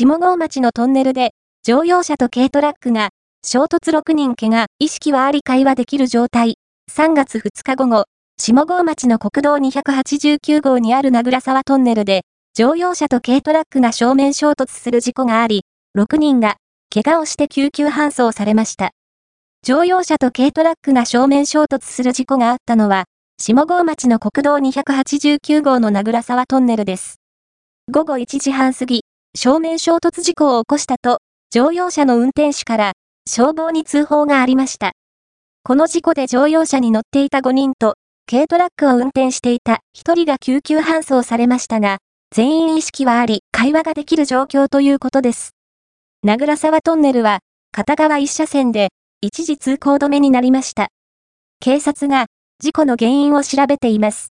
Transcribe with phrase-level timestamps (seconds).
[0.00, 1.32] 下郷町のトンネルで、
[1.64, 3.08] 乗用車と軽トラックが、
[3.44, 6.54] 衝突6人怪我、意識はあり会話できる状態。
[6.88, 8.04] 3月2日午後、
[8.38, 12.22] 下郷町の国道289号にある名倉沢トンネルで、
[12.54, 15.62] 乗用車と軽トラックが正面衝突する事故があり、
[15.98, 16.58] 6人が、
[16.94, 18.92] 怪我をして救急搬送されました。
[19.64, 23.06] 乗用車と軽トラックが正面衝突する事故があったのは、
[23.36, 27.16] 下郷町の国道289号の名倉沢トンネルです。
[27.90, 29.02] 午後1時半過ぎ、
[29.40, 31.20] 正面衝突事故を起こしたと、
[31.52, 32.92] 乗用車の運転手から
[33.28, 34.94] 消防に通報がありました。
[35.62, 37.94] この事故で乗用車に乗っていた5人と、
[38.28, 41.98] 軽トラックを運転していた1人が救急搬送されましたが、
[42.34, 45.52] 全員意識はあり、会話ができる状況ということです。
[46.24, 47.38] 名倉沢トンネルは、
[47.70, 48.88] 片側1車線で、
[49.20, 50.88] 一時通行止めになりました。
[51.60, 52.26] 警察が、
[52.60, 54.26] 事故の原因を調べています。